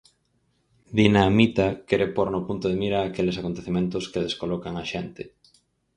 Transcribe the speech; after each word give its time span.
Dina 0.99 1.25
Mita 1.35 1.67
quere 1.89 2.07
pór 2.15 2.27
no 2.35 2.41
punto 2.47 2.65
de 2.71 2.79
mira 2.83 2.97
aqueles 3.03 3.39
acontecementos 3.41 4.03
que 4.11 4.23
descolocan 4.25 4.73
á 4.81 4.83
xente. 4.93 5.23